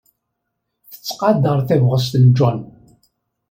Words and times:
Tettqadar 0.91 1.59
tabɣest 1.67 2.13
n 2.23 2.25
John. 2.37 2.59